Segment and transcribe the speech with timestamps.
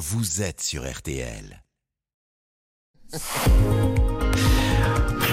[0.00, 1.62] vous êtes sur RTL.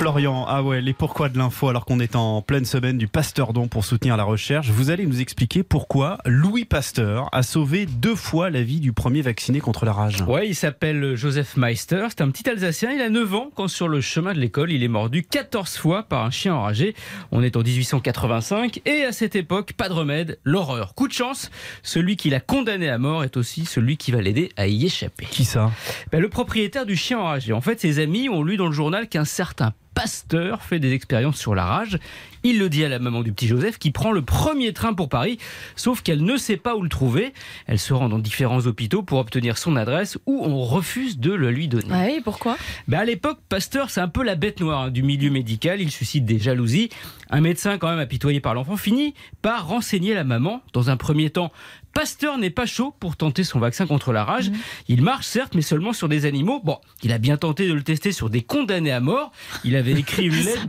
[0.07, 3.51] Florian, ah ouais, les pourquoi de l'info alors qu'on est en pleine semaine du Pasteur
[3.51, 4.69] Don pour soutenir la recherche.
[4.69, 9.21] Vous allez nous expliquer pourquoi Louis Pasteur a sauvé deux fois la vie du premier
[9.21, 10.21] vacciné contre la rage.
[10.21, 13.89] Ouais, il s'appelle Joseph Meister, c'est un petit Alsacien, il a 9 ans quand sur
[13.89, 16.95] le chemin de l'école, il est mordu 14 fois par un chien enragé.
[17.33, 20.95] On est en 1885 et à cette époque, pas de remède, l'horreur.
[20.95, 21.51] Coup de chance,
[21.83, 25.25] celui qui l'a condamné à mort est aussi celui qui va l'aider à y échapper.
[25.25, 25.69] Qui ça?
[26.13, 27.51] Ben, Le propriétaire du chien enragé.
[27.51, 31.37] En fait, ses amis ont lu dans le journal qu'un certain Pasteur fait des expériences
[31.37, 31.97] sur la rage.
[32.43, 35.09] Il le dit à la maman du petit Joseph qui prend le premier train pour
[35.09, 35.39] Paris,
[35.75, 37.33] sauf qu'elle ne sait pas où le trouver.
[37.65, 41.49] Elle se rend dans différents hôpitaux pour obtenir son adresse où on refuse de le
[41.49, 41.87] lui donner.
[41.91, 42.57] Ah oui, pourquoi?
[42.87, 45.81] Ben À l'époque, Pasteur, c'est un peu la bête noire hein, du milieu médical.
[45.81, 46.89] Il suscite des jalousies.
[47.31, 50.61] Un médecin, quand même apitoyé par l'enfant, finit par renseigner la maman.
[50.73, 51.51] Dans un premier temps,
[51.97, 54.51] Pasteur n'est pas chaud pour tenter son vaccin contre la rage.
[54.51, 54.57] Mhm.
[54.87, 56.61] Il marche certes, mais seulement sur des animaux.
[56.63, 59.31] Bon, il a bien tenté de le tester sur des condamnés à mort.
[59.63, 60.67] Il avait écrit une lettre.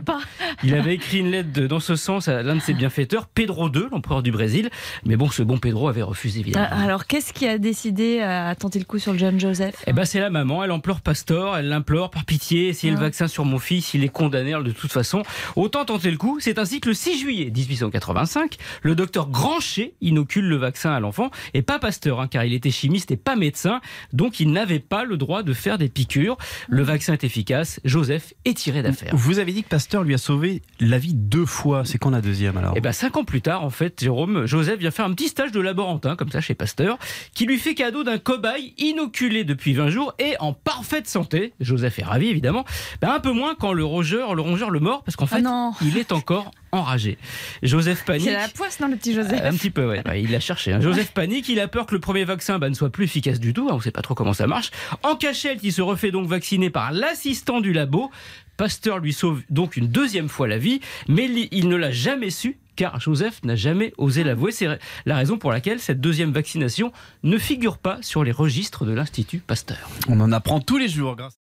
[0.63, 3.83] il avait écrit une lettre dans ce sens à l'un de ses bienfaiteurs, Pedro II,
[3.91, 4.71] l'empereur du Brésil.
[5.05, 6.65] Mais bon, ce bon Pedro avait refusé évidemment.
[6.67, 9.93] Ah, alors, qu'est-ce qui a décidé à tenter le coup sur le jeune Joseph Eh
[9.93, 10.63] ben, c'est la maman.
[10.63, 11.57] Elle implore Pasteur.
[11.57, 12.69] Elle l'implore par pitié.
[12.69, 13.01] Essayez le ah.
[13.01, 13.93] vaccin sur mon fils.
[13.93, 15.21] Il est condamné de toute façon.
[15.55, 16.39] Autant tenter le coup.
[16.39, 21.18] C'est ainsi que le 6 juillet 1885, le docteur Granchet inocule le vaccin à l'enfant
[21.53, 23.81] et pas Pasteur Hein, car il était chimiste et pas médecin,
[24.13, 26.37] donc il n'avait pas le droit de faire des piqûres.
[26.67, 29.11] Le vaccin est efficace, Joseph est tiré d'affaire.
[29.15, 32.21] Vous avez dit que Pasteur lui a sauvé la vie deux fois, c'est quand la
[32.21, 32.73] deuxième alors?
[32.75, 35.51] Eh bien cinq ans plus tard, en fait, Jérôme, Joseph vient faire un petit stage
[35.51, 36.97] de laborantin, comme ça chez Pasteur,
[37.33, 41.53] qui lui fait cadeau d'un cobaye inoculé depuis 20 jours et en parfaite santé.
[41.59, 42.65] Joseph est ravi évidemment,
[43.01, 45.71] ben, un peu moins quand le rongeur le, rongeur le mord, parce qu'en fait, ah
[45.81, 47.17] il est encore enragé.
[47.63, 48.25] Joseph panique.
[48.25, 50.03] C'est la poisse, non, le petit Joseph Un petit peu, ouais.
[50.21, 50.73] il l'a cherché.
[50.73, 50.81] Hein.
[50.81, 53.53] Joseph panique, il a peur que le premier vaccin bah, ne soit plus efficace du
[53.53, 53.67] tout.
[53.69, 53.73] Hein.
[53.73, 54.71] On ne sait pas trop comment ça marche.
[55.03, 58.11] En cachette, il se refait donc vacciner par l'assistant du labo.
[58.57, 62.57] Pasteur lui sauve donc une deuxième fois la vie, mais il ne l'a jamais su
[62.75, 64.53] car Joseph n'a jamais osé l'avouer.
[64.53, 64.67] C'est
[65.05, 66.93] la raison pour laquelle cette deuxième vaccination
[67.23, 69.89] ne figure pas sur les registres de l'Institut Pasteur.
[70.07, 71.38] On en apprend tous les jours grâce